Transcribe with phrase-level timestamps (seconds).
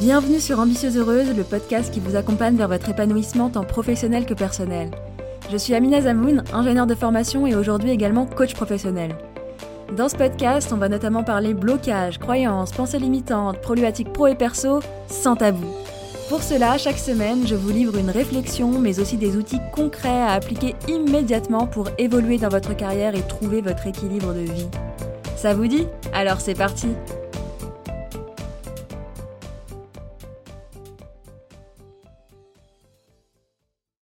[0.00, 4.32] Bienvenue sur Ambitieuse Heureuse, le podcast qui vous accompagne vers votre épanouissement tant professionnel que
[4.32, 4.90] personnel.
[5.52, 9.14] Je suis Amina Zamoun, ingénieure de formation et aujourd'hui également coach professionnel.
[9.94, 14.80] Dans ce podcast, on va notamment parler blocage, croyances, pensées limitantes, problématiques pro et perso,
[15.06, 15.66] sans tabou.
[16.30, 20.32] Pour cela, chaque semaine, je vous livre une réflexion, mais aussi des outils concrets à
[20.32, 24.68] appliquer immédiatement pour évoluer dans votre carrière et trouver votre équilibre de vie.
[25.36, 25.86] Ça vous dit?
[26.14, 26.88] Alors c'est parti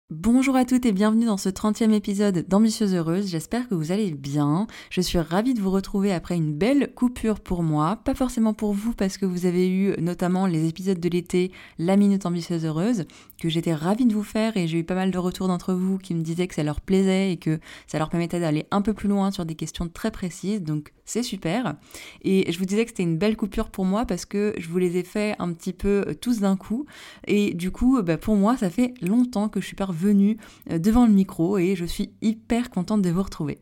[0.09, 3.27] Bonjour à toutes et bienvenue dans ce 30e épisode d'Ambitieuse Heureuse.
[3.27, 4.65] J'espère que vous allez bien.
[4.89, 7.97] Je suis ravie de vous retrouver après une belle coupure pour moi.
[8.05, 11.97] Pas forcément pour vous parce que vous avez eu notamment les épisodes de l'été, la
[11.97, 13.03] Minute Ambitieuse Heureuse,
[13.37, 15.97] que j'étais ravie de vous faire et j'ai eu pas mal de retours d'entre vous
[15.97, 18.93] qui me disaient que ça leur plaisait et que ça leur permettait d'aller un peu
[18.93, 20.61] plus loin sur des questions très précises.
[20.63, 21.75] Donc c'est super.
[22.21, 24.77] Et je vous disais que c'était une belle coupure pour moi parce que je vous
[24.77, 26.85] les ai fait un petit peu euh, tous d'un coup.
[27.25, 30.37] Et du coup, bah, pour moi, ça fait longtemps que je suis parvenue
[30.69, 33.57] euh, devant le micro et je suis hyper contente de vous retrouver.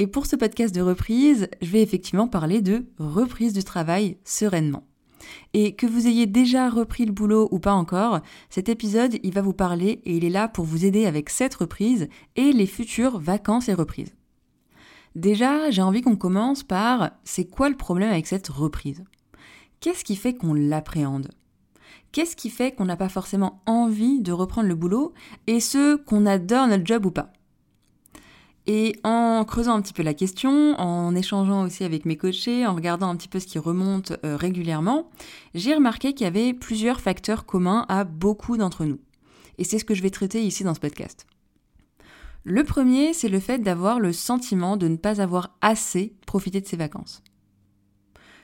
[0.00, 4.84] Et pour ce podcast de reprise, je vais effectivement parler de reprise du travail sereinement.
[5.54, 9.40] Et que vous ayez déjà repris le boulot ou pas encore, cet épisode, il va
[9.40, 13.20] vous parler et il est là pour vous aider avec cette reprise et les futures
[13.20, 14.15] vacances et reprises.
[15.16, 19.02] Déjà, j'ai envie qu'on commence par c'est quoi le problème avec cette reprise?
[19.80, 21.30] Qu'est-ce qui fait qu'on l'appréhende?
[22.12, 25.14] Qu'est-ce qui fait qu'on n'a pas forcément envie de reprendre le boulot
[25.46, 27.32] et ce qu'on adore notre job ou pas?
[28.66, 32.74] Et en creusant un petit peu la question, en échangeant aussi avec mes coachés, en
[32.74, 35.08] regardant un petit peu ce qui remonte euh, régulièrement,
[35.54, 38.98] j'ai remarqué qu'il y avait plusieurs facteurs communs à beaucoup d'entre nous.
[39.56, 41.26] Et c'est ce que je vais traiter ici dans ce podcast.
[42.48, 46.66] Le premier, c'est le fait d'avoir le sentiment de ne pas avoir assez profité de
[46.68, 47.24] ses vacances.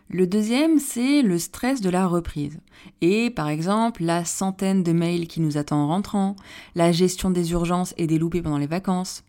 [0.09, 2.59] Le deuxième, c'est le stress de la reprise.
[3.01, 6.35] Et par exemple, la centaine de mails qui nous attend en rentrant,
[6.75, 9.23] la gestion des urgences et des loupés pendant les vacances,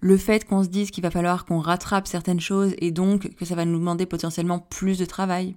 [0.00, 3.44] le fait qu'on se dise qu'il va falloir qu'on rattrape certaines choses et donc que
[3.44, 5.56] ça va nous demander potentiellement plus de travail.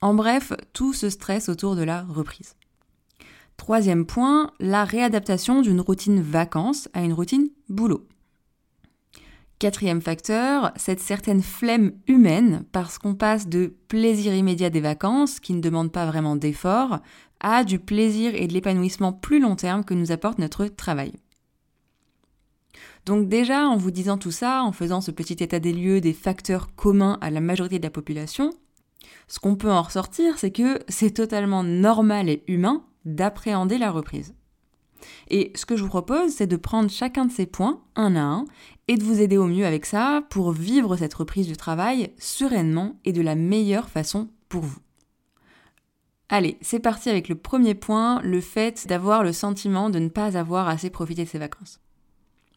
[0.00, 2.56] En bref, tout ce stress autour de la reprise.
[3.56, 8.06] Troisième point, la réadaptation d'une routine vacances à une routine boulot.
[9.58, 15.54] Quatrième facteur, cette certaine flemme humaine parce qu'on passe de plaisir immédiat des vacances, qui
[15.54, 16.98] ne demande pas vraiment d'effort,
[17.40, 21.12] à du plaisir et de l'épanouissement plus long terme que nous apporte notre travail.
[23.06, 26.12] Donc déjà, en vous disant tout ça, en faisant ce petit état des lieux des
[26.12, 28.50] facteurs communs à la majorité de la population,
[29.28, 34.34] ce qu'on peut en ressortir, c'est que c'est totalement normal et humain d'appréhender la reprise.
[35.28, 38.22] Et ce que je vous propose, c'est de prendre chacun de ces points, un à
[38.22, 38.44] un,
[38.88, 42.98] et de vous aider au mieux avec ça pour vivre cette reprise du travail sereinement
[43.04, 44.78] et de la meilleure façon pour vous.
[46.28, 50.36] Allez, c'est parti avec le premier point, le fait d'avoir le sentiment de ne pas
[50.38, 51.80] avoir assez profité de ses vacances.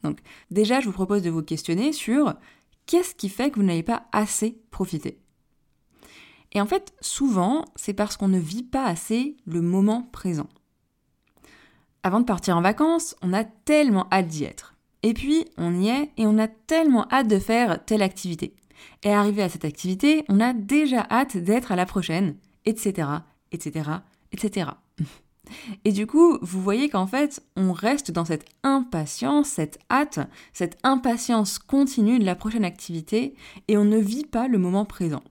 [0.04, 0.20] Donc
[0.52, 2.34] déjà, je vous propose de vous questionner sur
[2.86, 5.20] qu'est-ce qui fait que vous n'avez pas assez profité?
[6.54, 10.48] Et en fait, souvent, c'est parce qu'on ne vit pas assez le moment présent.
[12.04, 14.76] Avant de partir en vacances, on a tellement hâte d'y être.
[15.04, 18.56] Et puis, on y est et on a tellement hâte de faire telle activité.
[19.04, 22.36] Et arrivé à cette activité, on a déjà hâte d'être à la prochaine,
[22.66, 23.08] etc.,
[23.52, 23.90] etc.,
[24.32, 24.70] etc.
[25.86, 30.20] Et du coup, vous voyez qu'en fait, on reste dans cette impatience, cette hâte,
[30.54, 33.36] cette impatience continue de la prochaine activité,
[33.68, 35.24] et on ne vit pas le moment présent.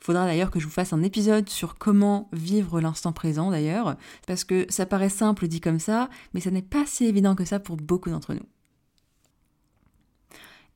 [0.00, 4.44] Faudra d'ailleurs que je vous fasse un épisode sur comment vivre l'instant présent d'ailleurs, parce
[4.44, 7.58] que ça paraît simple dit comme ça, mais ça n'est pas si évident que ça
[7.58, 8.46] pour beaucoup d'entre nous.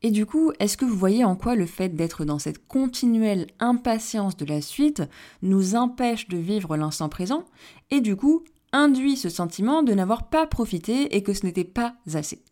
[0.05, 3.47] Et du coup, est-ce que vous voyez en quoi le fait d'être dans cette continuelle
[3.61, 5.03] impatience de la suite
[5.43, 7.45] nous empêche de vivre l'instant présent
[7.91, 11.95] et du coup induit ce sentiment de n'avoir pas profité et que ce n'était pas
[12.13, 12.43] assez?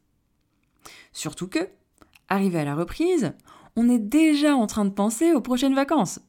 [1.13, 1.69] Surtout que,
[2.29, 3.33] arrivé à la reprise,
[3.77, 6.21] on est déjà en train de penser aux prochaines vacances.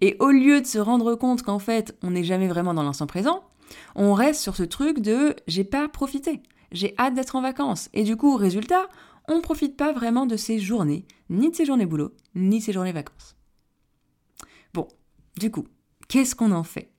[0.00, 3.06] Et au lieu de se rendre compte qu'en fait, on n'est jamais vraiment dans l'instant
[3.06, 3.44] présent,
[3.94, 6.42] on reste sur ce truc de j'ai pas profité,
[6.72, 7.88] j'ai hâte d'être en vacances.
[7.92, 8.88] Et du coup, résultat,
[9.28, 12.64] on ne profite pas vraiment de ces journées, ni de ces journées boulot, ni de
[12.64, 13.36] ces journées vacances.
[14.74, 14.88] Bon,
[15.38, 15.66] du coup,
[16.08, 16.91] qu'est-ce qu'on en fait?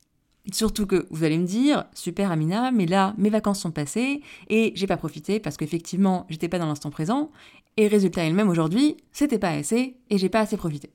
[0.51, 4.73] Surtout que vous allez me dire, super Amina, mais là, mes vacances sont passées et
[4.75, 7.31] j'ai pas profité parce qu'effectivement, j'étais pas dans l'instant présent.
[7.77, 10.91] Et résultat est le même aujourd'hui, c'était pas assez et j'ai pas assez profité.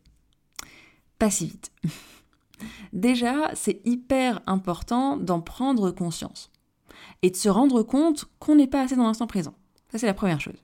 [1.19, 1.73] Pas si vite.
[2.93, 6.51] Déjà, c'est hyper important d'en prendre conscience
[7.23, 9.55] et de se rendre compte qu'on n'est pas assez dans l'instant présent.
[9.91, 10.63] Ça, c'est la première chose.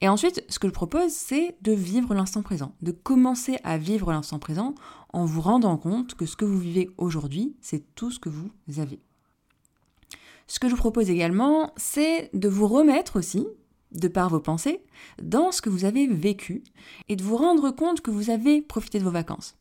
[0.00, 4.12] Et ensuite, ce que je propose, c'est de vivre l'instant présent, de commencer à vivre
[4.12, 4.74] l'instant présent
[5.12, 8.50] en vous rendant compte que ce que vous vivez aujourd'hui, c'est tout ce que vous
[8.78, 9.00] avez.
[10.46, 13.46] Ce que je vous propose également, c'est de vous remettre aussi,
[13.92, 14.82] de par vos pensées,
[15.22, 16.62] dans ce que vous avez vécu
[17.08, 19.56] et de vous rendre compte que vous avez profité de vos vacances.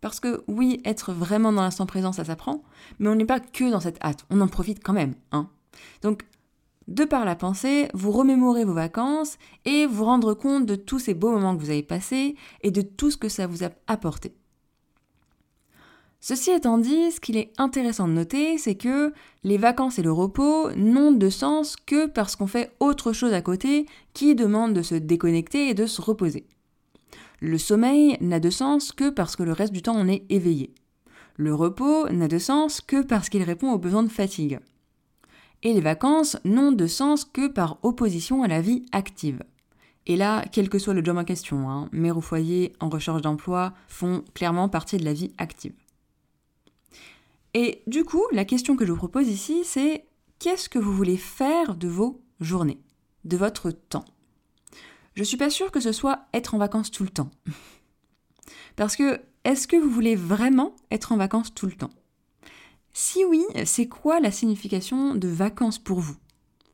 [0.00, 2.62] Parce que oui, être vraiment dans l'instant présent, ça s'apprend,
[2.98, 5.14] mais on n'est pas que dans cette hâte, on en profite quand même.
[5.32, 5.50] Hein.
[6.02, 6.24] Donc,
[6.90, 11.14] de par la pensée, vous remémorez vos vacances et vous rendre compte de tous ces
[11.14, 14.34] beaux moments que vous avez passés et de tout ce que ça vous a apporté.
[16.18, 19.12] Ceci étant dit, ce qu'il est intéressant de noter, c'est que
[19.44, 23.40] les vacances et le repos n'ont de sens que parce qu'on fait autre chose à
[23.40, 26.44] côté qui demande de se déconnecter et de se reposer.
[27.40, 30.74] Le sommeil n'a de sens que parce que le reste du temps on est éveillé.
[31.36, 34.58] Le repos n'a de sens que parce qu'il répond aux besoins de fatigue.
[35.62, 39.42] Et les vacances n'ont de sens que par opposition à la vie active.
[40.06, 43.22] Et là, quel que soit le job en question, hein, mère au foyer, en recherche
[43.22, 45.74] d'emploi, font clairement partie de la vie active.
[47.54, 50.06] Et du coup, la question que je vous propose ici, c'est
[50.38, 52.80] qu'est-ce que vous voulez faire de vos journées,
[53.24, 54.04] de votre temps?
[55.14, 57.30] Je suis pas sûre que ce soit être en vacances tout le temps.
[58.76, 61.90] Parce que, est-ce que vous voulez vraiment être en vacances tout le temps?
[62.92, 66.16] Si oui, c'est quoi la signification de vacances pour vous?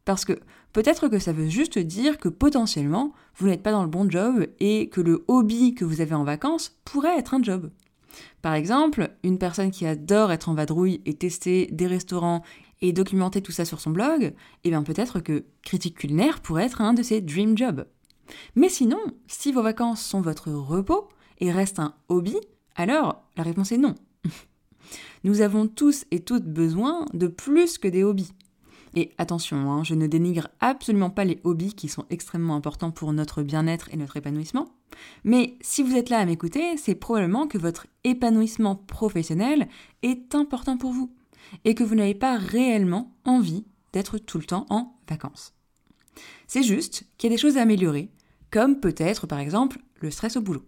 [0.05, 0.39] Parce que
[0.73, 4.47] peut-être que ça veut juste dire que potentiellement, vous n'êtes pas dans le bon job
[4.61, 7.71] et que le hobby que vous avez en vacances pourrait être un job.
[8.41, 12.43] Par exemple, une personne qui adore être en vadrouille et tester des restaurants
[12.81, 14.33] et documenter tout ça sur son blog,
[14.65, 17.87] eh bien peut-être que critique culinaire pourrait être un de ses dream jobs.
[18.55, 21.09] Mais sinon, si vos vacances sont votre repos
[21.41, 22.37] et restent un hobby,
[22.75, 23.95] alors la réponse est non.
[25.25, 28.33] Nous avons tous et toutes besoin de plus que des hobbies.
[28.95, 33.13] Et attention, hein, je ne dénigre absolument pas les hobbies qui sont extrêmement importants pour
[33.13, 34.69] notre bien-être et notre épanouissement.
[35.23, 39.69] Mais si vous êtes là à m'écouter, c'est probablement que votre épanouissement professionnel
[40.03, 41.13] est important pour vous
[41.65, 45.53] et que vous n'avez pas réellement envie d'être tout le temps en vacances.
[46.47, 48.11] C'est juste qu'il y a des choses à améliorer,
[48.51, 50.65] comme peut-être par exemple le stress au boulot.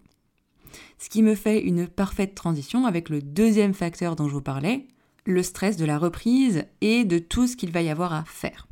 [0.98, 4.86] Ce qui me fait une parfaite transition avec le deuxième facteur dont je vous parlais,
[5.25, 8.66] le stress de la reprise et de tout ce qu'il va y avoir à faire.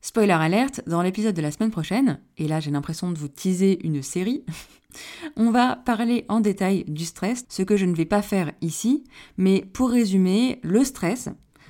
[0.00, 3.84] Spoiler alerte, dans l'épisode de la semaine prochaine, et là j'ai l'impression de vous teaser
[3.84, 4.44] une série,
[5.36, 9.04] on va parler en détail du stress, ce que je ne vais pas faire ici,
[9.36, 11.28] mais pour résumer, le stress,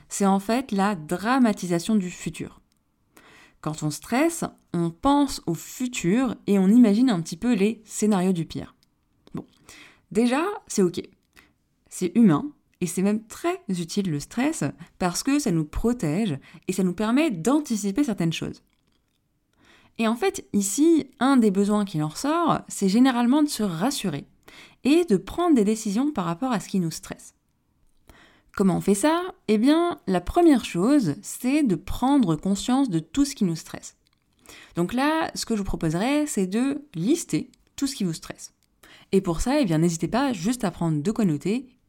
[0.08, 2.60] c'est en fait la dramatisation du futur.
[3.60, 8.32] Quand on stresse, on pense au futur et on imagine un petit peu les scénarios
[8.32, 8.74] du pire.
[10.10, 11.00] Déjà, c'est ok.
[11.88, 14.64] C'est humain, et c'est même très utile le stress
[14.98, 16.38] parce que ça nous protège
[16.68, 18.62] et ça nous permet d'anticiper certaines choses.
[19.98, 24.26] Et en fait, ici, un des besoins qui en ressort, c'est généralement de se rassurer
[24.84, 27.34] et de prendre des décisions par rapport à ce qui nous stresse.
[28.54, 29.22] Comment on fait ça?
[29.48, 33.96] Eh bien, la première chose, c'est de prendre conscience de tout ce qui nous stresse.
[34.76, 38.54] Donc là, ce que je vous proposerais, c'est de lister tout ce qui vous stresse.
[39.12, 41.24] Et pour ça, eh bien, n'hésitez pas juste à prendre de quoi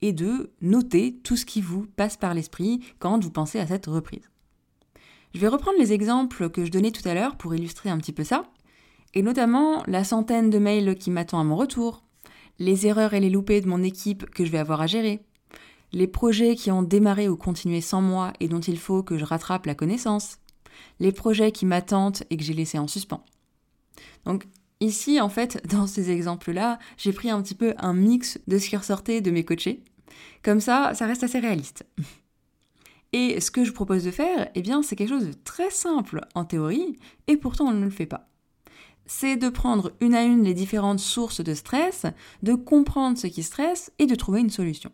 [0.02, 3.88] et de noter tout ce qui vous passe par l'esprit quand vous pensez à cette
[3.88, 4.30] reprise.
[5.34, 8.14] Je vais reprendre les exemples que je donnais tout à l'heure pour illustrer un petit
[8.14, 8.46] peu ça,
[9.14, 12.04] et notamment la centaine de mails qui m'attend à mon retour,
[12.58, 15.20] les erreurs et les loupés de mon équipe que je vais avoir à gérer,
[15.92, 19.26] les projets qui ont démarré ou continué sans moi et dont il faut que je
[19.26, 20.38] rattrape la connaissance,
[21.00, 23.24] les projets qui m'attendent et que j'ai laissés en suspens.
[24.82, 28.70] Ici, en fait, dans ces exemples-là, j'ai pris un petit peu un mix de ce
[28.70, 29.84] qui ressortait de mes coachés,
[30.44, 31.86] comme ça, ça reste assez réaliste.
[33.12, 36.22] Et ce que je propose de faire, eh bien, c'est quelque chose de très simple
[36.36, 36.96] en théorie,
[37.28, 38.30] et pourtant on ne le fait pas.
[39.08, 42.06] C'est de prendre une à une les différentes sources de stress,
[42.44, 44.92] de comprendre ce qui stresse et de trouver une solution.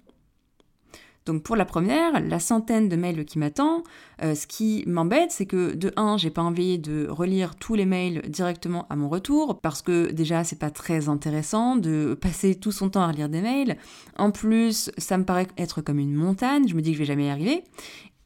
[1.25, 3.84] Donc pour la première, la centaine de mails qui m'attend,
[4.22, 7.86] euh, ce qui m'embête, c'est que de 1, j'ai pas envie de relire tous les
[7.86, 12.72] mails directement à mon retour, parce que déjà c'est pas très intéressant de passer tout
[12.72, 13.77] son temps à relire des mails.
[14.17, 17.05] En plus, ça me paraît être comme une montagne, je me dis que je vais
[17.05, 17.63] jamais y arriver.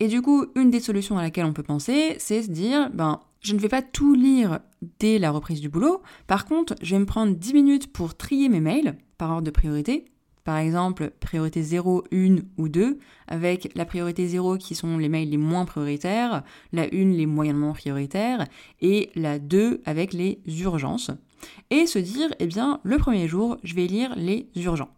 [0.02, 3.20] Et du coup, une des solutions à laquelle on peut penser, c'est se dire, ben,
[3.42, 4.60] je ne vais pas tout lire
[5.00, 6.02] dès la reprise du boulot.
[6.28, 9.52] Par contre, je vais me prendre 10 minutes pour trier mes mails par ordre de
[9.52, 10.06] priorité
[10.44, 15.30] par exemple priorité 0, 1 ou 2, avec la priorité 0 qui sont les mails
[15.30, 16.44] les moins prioritaires,
[16.74, 18.46] la 1 les moyennement prioritaires,
[18.82, 21.12] et la 2 avec les urgences.
[21.70, 24.90] Et se dire, eh bien, le premier jour, je vais lire les urgents.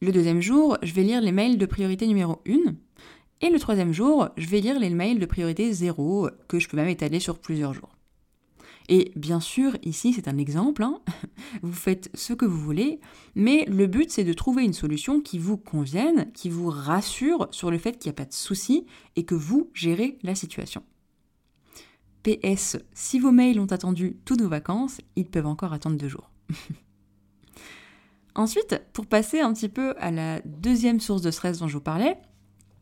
[0.00, 2.74] Le deuxième jour, je vais lire les mails de priorité numéro 1.
[3.40, 6.76] Et le troisième jour, je vais lire les mails de priorité 0, que je peux
[6.76, 7.93] même étaler sur plusieurs jours.
[8.88, 11.00] Et bien sûr, ici c'est un exemple, hein.
[11.62, 13.00] vous faites ce que vous voulez,
[13.34, 17.70] mais le but c'est de trouver une solution qui vous convienne, qui vous rassure sur
[17.70, 18.86] le fait qu'il n'y a pas de souci
[19.16, 20.82] et que vous gérez la situation.
[22.24, 26.30] PS, si vos mails ont attendu toutes vos vacances, ils peuvent encore attendre deux jours.
[28.34, 31.80] Ensuite, pour passer un petit peu à la deuxième source de stress dont je vous
[31.80, 32.16] parlais,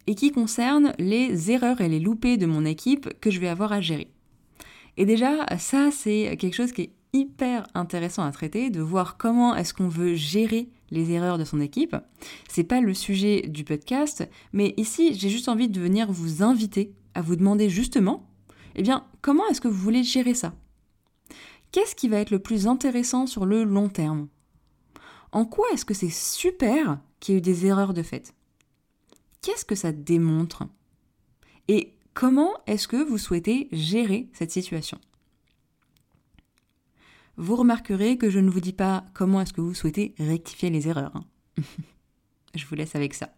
[0.06, 3.72] et qui concerne les erreurs et les loupés de mon équipe que je vais avoir
[3.72, 4.11] à gérer.
[4.96, 9.54] Et déjà, ça, c'est quelque chose qui est hyper intéressant à traiter, de voir comment
[9.54, 11.96] est-ce qu'on veut gérer les erreurs de son équipe.
[12.48, 16.94] C'est pas le sujet du podcast, mais ici, j'ai juste envie de venir vous inviter
[17.14, 18.28] à vous demander justement,
[18.74, 20.54] eh bien, comment est-ce que vous voulez gérer ça?
[21.70, 24.28] Qu'est-ce qui va être le plus intéressant sur le long terme?
[25.32, 28.34] En quoi est-ce que c'est super qu'il y ait eu des erreurs de fait?
[29.40, 30.64] Qu'est-ce que ça démontre?
[31.68, 34.98] Et comment est-ce que vous souhaitez gérer cette situation?
[37.36, 40.88] Vous remarquerez que je ne vous dis pas comment est-ce que vous souhaitez rectifier les
[40.88, 41.16] erreurs.
[41.16, 41.24] Hein.
[42.54, 43.30] je vous laisse avec ça.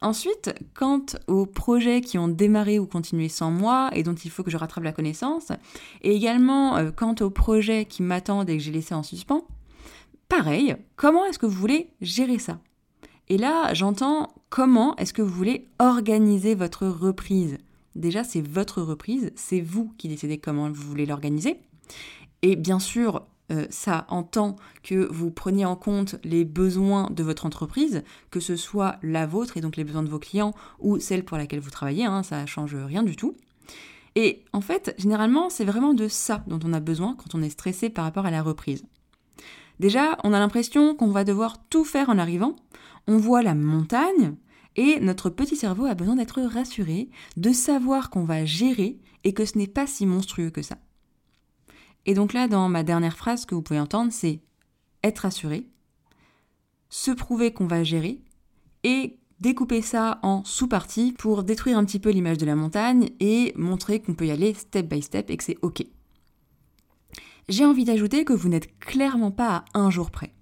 [0.00, 4.44] Ensuite, quant aux projets qui ont démarré ou continué sans moi et dont il faut
[4.44, 5.50] que je rattrape la connaissance,
[6.02, 9.44] et également euh, quant aux projets qui m'attendent et que j'ai laissé en suspens,
[10.28, 12.60] pareil, comment est-ce que vous voulez gérer ça?
[13.28, 17.58] Et là, j'entends comment est-ce que vous voulez organiser votre reprise?
[17.94, 21.60] Déjà, c'est votre reprise, c'est vous qui décidez comment vous voulez l'organiser.
[22.42, 27.46] Et bien sûr, euh, ça entend que vous preniez en compte les besoins de votre
[27.46, 31.24] entreprise, que ce soit la vôtre et donc les besoins de vos clients ou celle
[31.24, 33.36] pour laquelle vous travaillez, hein, ça ne change rien du tout.
[34.14, 37.50] Et en fait, généralement, c'est vraiment de ça dont on a besoin quand on est
[37.50, 38.84] stressé par rapport à la reprise.
[39.80, 42.56] Déjà, on a l'impression qu'on va devoir tout faire en arrivant.
[43.08, 44.36] On voit la montagne
[44.76, 49.46] et notre petit cerveau a besoin d'être rassuré, de savoir qu'on va gérer et que
[49.46, 50.76] ce n'est pas si monstrueux que ça.
[52.04, 54.40] Et donc là, dans ma dernière phrase que vous pouvez entendre, c'est
[55.02, 55.66] être rassuré,
[56.90, 58.20] se prouver qu'on va gérer
[58.84, 63.54] et découper ça en sous-parties pour détruire un petit peu l'image de la montagne et
[63.56, 65.82] montrer qu'on peut y aller step by step et que c'est OK.
[67.48, 70.34] J'ai envie d'ajouter que vous n'êtes clairement pas à un jour près.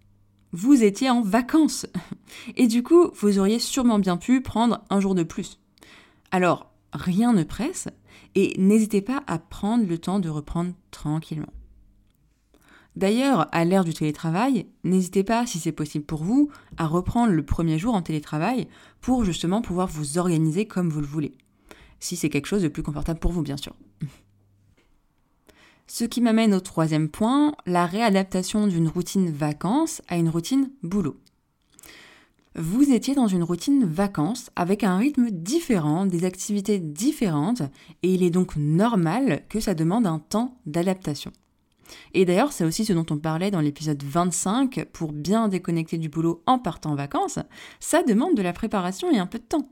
[0.59, 1.85] Vous étiez en vacances.
[2.57, 5.61] Et du coup, vous auriez sûrement bien pu prendre un jour de plus.
[6.31, 7.89] Alors, rien ne presse
[8.35, 11.53] et n'hésitez pas à prendre le temps de reprendre tranquillement.
[12.97, 16.49] D'ailleurs, à l'ère du télétravail, n'hésitez pas, si c'est possible pour vous,
[16.79, 18.67] à reprendre le premier jour en télétravail
[19.03, 21.35] pour justement pouvoir vous organiser comme vous le voulez.
[22.01, 23.75] Si c'est quelque chose de plus confortable pour vous, bien sûr.
[25.89, 31.17] Ce qui m'amène au troisième point, la réadaptation d'une routine vacances à une routine boulot.
[32.57, 37.63] Vous étiez dans une routine vacances avec un rythme différent, des activités différentes,
[38.03, 41.33] et il est donc normal que ça demande un temps d'adaptation.
[42.15, 46.09] Et d'ailleurs, c'est aussi ce dont on parlait dans l'épisode 25, pour bien déconnecter du
[46.09, 47.39] boulot en partant en vacances,
[47.79, 49.69] ça demande de la préparation et un peu de temps.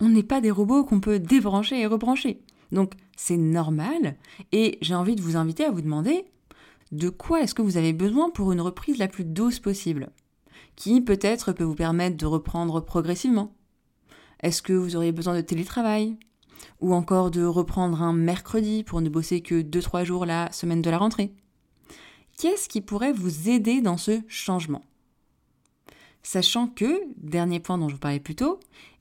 [0.00, 2.40] On n'est pas des robots qu'on peut débrancher et rebrancher.
[2.72, 4.16] Donc c'est normal.
[4.52, 6.24] Et j'ai envie de vous inviter à vous demander
[6.92, 10.10] de quoi est-ce que vous avez besoin pour une reprise la plus douce possible?
[10.76, 13.54] Qui peut-être peut vous permettre de reprendre progressivement?
[14.40, 16.16] Est-ce que vous auriez besoin de télétravail?
[16.80, 20.90] Ou encore de reprendre un mercredi pour ne bosser que 2-3 jours la semaine de
[20.90, 21.32] la rentrée?
[22.38, 24.84] Qu'est-ce qui pourrait vous aider dans ce changement?
[26.22, 28.60] Sachant que, dernier point dont je vous parlais plus tôt,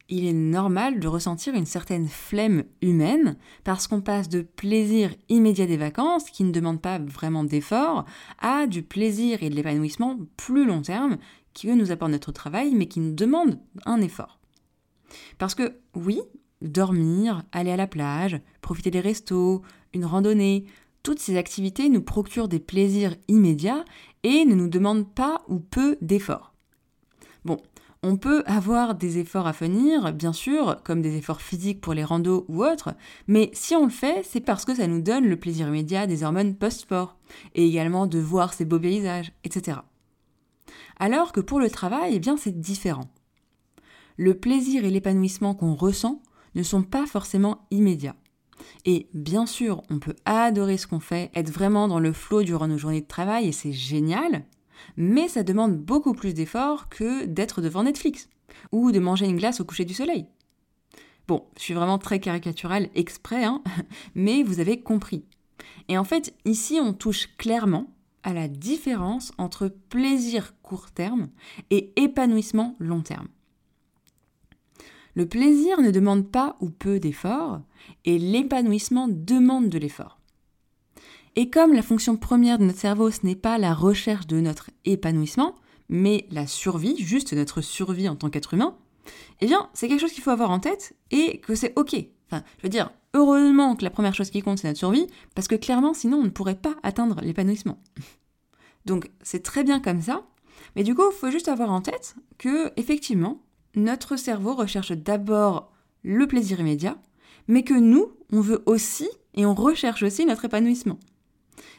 [0.10, 5.66] il est normal de ressentir une certaine flemme humaine parce qu'on passe de plaisir immédiat
[5.66, 8.06] des vacances qui ne demande pas vraiment d'effort
[8.40, 11.18] à du plaisir et de l'épanouissement plus long terme
[11.54, 14.40] qui eux nous apporte notre travail mais qui nous demande un effort.
[15.38, 16.22] Parce que oui,
[16.62, 19.62] dormir, aller à la plage, profiter des restos,
[19.94, 20.66] une randonnée,
[21.04, 23.86] toutes ces activités nous procurent des plaisirs immédiats
[24.24, 26.54] et ne nous demandent pas ou peu d'efforts.
[27.46, 27.58] Bon,
[28.08, 32.06] on peut avoir des efforts à venir, bien sûr, comme des efforts physiques pour les
[32.06, 32.96] randos ou autres,
[33.28, 36.24] mais si on le fait, c'est parce que ça nous donne le plaisir immédiat des
[36.24, 37.18] hormones post-sport,
[37.54, 39.80] et également de voir ces beaux paysages, etc.
[41.00, 43.12] Alors que pour le travail, eh bien c'est différent.
[44.16, 46.22] Le plaisir et l'épanouissement qu'on ressent
[46.56, 48.16] ne sont pas forcément immédiats.
[48.86, 52.70] Et bien sûr, on peut adorer ce qu'on fait, être vraiment dans le flot durant
[52.70, 54.46] nos journées de travail et c'est génial,
[54.96, 58.30] mais ça demande beaucoup plus d'efforts que d'être devant Netflix
[58.72, 60.28] ou de manger une glace au coucher du soleil.
[61.28, 63.62] Bon, je suis vraiment très caricatural exprès, hein,
[64.16, 65.26] mais vous avez compris.
[65.90, 67.88] Et en fait, ici, on touche clairement
[68.24, 71.30] à la différence entre plaisir court terme
[71.70, 73.28] et épanouissement long terme.
[75.16, 77.62] Le plaisir ne demande pas ou peu d'efforts
[78.06, 80.17] et l'épanouissement demande de l'effort.
[81.40, 84.72] Et comme la fonction première de notre cerveau, ce n'est pas la recherche de notre
[84.86, 85.56] épanouissement,
[85.88, 88.76] mais la survie, juste notre survie en tant qu'être humain,
[89.42, 91.96] eh bien, c'est quelque chose qu'il faut avoir en tête et que c'est ok.
[92.26, 95.48] Enfin, je veux dire, heureusement que la première chose qui compte, c'est notre survie, parce
[95.48, 97.84] que clairement, sinon, on ne pourrait pas atteindre l'épanouissement.
[98.88, 100.24] Donc, c'est très bien comme ça,
[100.76, 103.44] mais du coup, il faut juste avoir en tête que, effectivement,
[103.76, 106.98] notre cerveau recherche d'abord le plaisir immédiat,
[107.48, 110.98] mais que nous, on veut aussi et on recherche aussi notre épanouissement.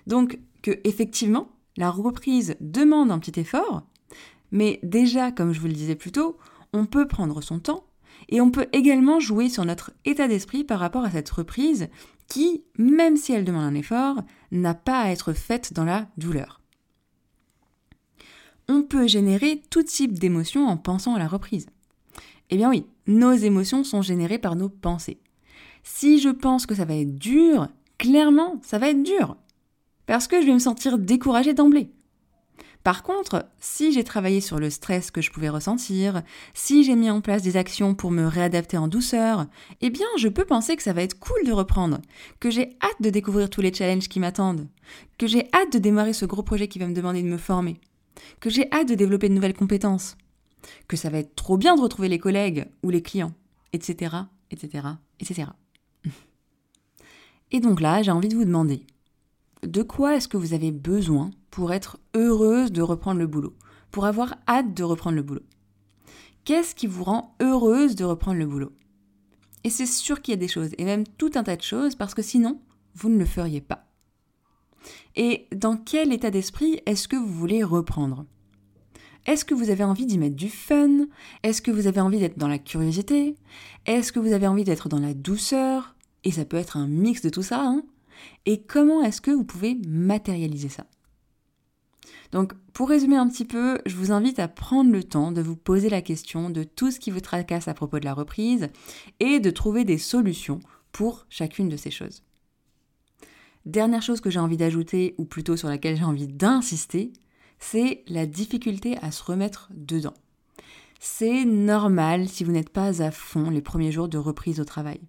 [0.06, 3.84] Donc que effectivement, la reprise demande un petit effort,
[4.50, 6.38] mais déjà, comme je vous le disais plus tôt,
[6.72, 7.84] on peut prendre son temps
[8.28, 11.88] et on peut également jouer sur notre état d'esprit par rapport à cette reprise
[12.26, 14.16] qui, même si elle demande un effort,
[14.50, 16.60] n'a pas à être faite dans la douleur.
[18.68, 21.68] On peut générer tout type d'émotions en pensant à la reprise.
[22.50, 25.20] Eh bien oui, nos émotions sont générées par nos pensées.
[25.82, 29.36] Si je pense que ça va être dur, clairement, ça va être dur
[30.08, 31.90] parce que je vais me sentir découragée d'emblée.
[32.82, 36.22] Par contre, si j'ai travaillé sur le stress que je pouvais ressentir,
[36.54, 39.46] si j'ai mis en place des actions pour me réadapter en douceur,
[39.82, 42.00] eh bien je peux penser que ça va être cool de reprendre,
[42.40, 44.66] que j'ai hâte de découvrir tous les challenges qui m'attendent,
[45.18, 47.78] que j'ai hâte de démarrer ce gros projet qui va me demander de me former,
[48.40, 50.16] que j'ai hâte de développer de nouvelles compétences,
[50.86, 53.34] que ça va être trop bien de retrouver les collègues ou les clients,
[53.74, 54.16] etc.,
[54.50, 54.86] etc.,
[55.20, 55.48] etc.
[57.50, 58.86] Et donc là, j'ai envie de vous demander,
[59.62, 63.54] de quoi est-ce que vous avez besoin pour être heureuse de reprendre le boulot,
[63.90, 65.42] pour avoir hâte de reprendre le boulot?
[66.44, 68.72] Qu'est-ce qui vous rend heureuse de reprendre le boulot?
[69.64, 71.94] Et c'est sûr qu'il y a des choses, et même tout un tas de choses,
[71.94, 72.60] parce que sinon,
[72.94, 73.86] vous ne le feriez pas.
[75.16, 78.24] Et dans quel état d'esprit est-ce que vous voulez reprendre?
[79.26, 81.06] Est-ce que vous avez envie d'y mettre du fun?
[81.42, 83.34] Est-ce que vous avez envie d'être dans la curiosité?
[83.84, 85.96] Est-ce que vous avez envie d'être dans la douceur?
[86.24, 87.82] Et ça peut être un mix de tout ça, hein
[88.46, 90.86] et comment est-ce que vous pouvez matérialiser ça?
[92.30, 95.56] Donc, pour résumer un petit peu, je vous invite à prendre le temps de vous
[95.56, 98.68] poser la question de tout ce qui vous tracasse à propos de la reprise
[99.18, 100.60] et de trouver des solutions
[100.92, 102.22] pour chacune de ces choses.
[103.64, 107.12] Dernière chose que j'ai envie d'ajouter, ou plutôt sur laquelle j'ai envie d'insister,
[107.58, 110.14] c'est la difficulté à se remettre dedans.
[111.00, 115.00] C'est normal si vous n'êtes pas à fond les premiers jours de reprise au travail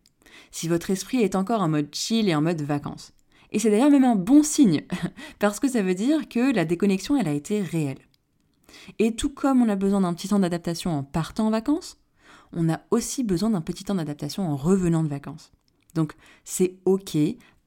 [0.52, 3.14] si votre esprit est encore en mode chill et en mode vacances.
[3.52, 4.84] Et c'est d'ailleurs même un bon signe,
[5.40, 8.00] parce que ça veut dire que la déconnexion, elle a été réelle.
[9.00, 11.98] Et tout comme on a besoin d'un petit temps d'adaptation en partant en vacances,
[12.54, 15.52] on a aussi besoin d'un petit temps d'adaptation en revenant de vacances.
[15.96, 17.18] Donc c'est ok,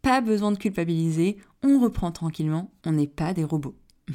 [0.01, 3.77] pas besoin de culpabiliser, on reprend tranquillement, on n'est pas des robots.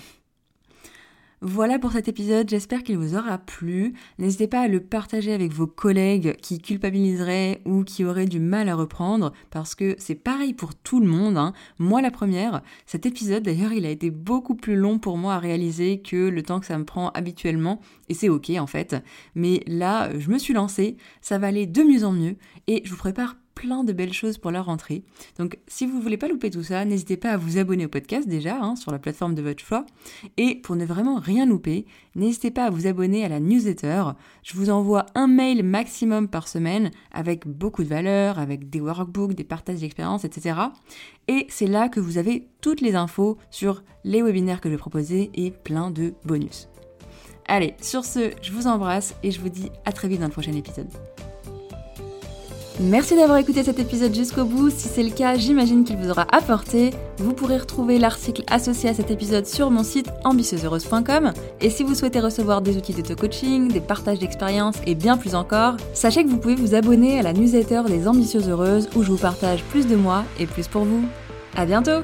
[1.41, 3.93] Voilà pour cet épisode, j'espère qu'il vous aura plu.
[4.17, 8.69] N'hésitez pas à le partager avec vos collègues qui culpabiliseraient ou qui auraient du mal
[8.69, 11.38] à reprendre, parce que c'est pareil pour tout le monde.
[11.38, 11.54] Hein.
[11.78, 15.39] Moi la première, cet épisode d'ailleurs il a été beaucoup plus long pour moi à
[15.39, 18.95] réaliser que le temps que ça me prend habituellement, et c'est ok en fait.
[19.36, 22.89] Mais là, je me suis lancée, ça va aller de mieux en mieux, et je
[22.89, 25.04] vous prépare plein de belles choses pour la rentrée.
[25.39, 28.28] Donc si vous voulez pas louper tout ça, n'hésitez pas à vous abonner au podcast
[28.28, 29.84] déjà hein, sur la plateforme de votre choix.
[30.38, 34.12] Et pour ne vraiment rien louper, n'hésitez pas à vous abonner à la newsletter.
[34.43, 39.34] Je vous envoie un mail maximum par semaine avec beaucoup de valeurs, avec des workbooks,
[39.34, 40.60] des partages d'expériences, etc.
[41.28, 44.80] Et c'est là que vous avez toutes les infos sur les webinaires que je vais
[44.80, 46.70] proposer et plein de bonus.
[47.48, 50.32] Allez, sur ce, je vous embrasse et je vous dis à très vite dans le
[50.32, 50.91] prochain épisode.
[52.80, 54.70] Merci d'avoir écouté cet épisode jusqu'au bout.
[54.70, 56.92] Si c'est le cas, j'imagine qu'il vous aura apporté.
[57.18, 61.34] Vous pourrez retrouver l'article associé à cet épisode sur mon site ambitieuseheureuse.com.
[61.60, 65.78] Et si vous souhaitez recevoir des outils d'auto-coaching, des partages d'expériences et bien plus encore,
[65.94, 69.18] sachez que vous pouvez vous abonner à la newsletter des Ambitieuses Heureuses où je vous
[69.18, 71.04] partage plus de moi et plus pour vous.
[71.56, 72.04] À bientôt!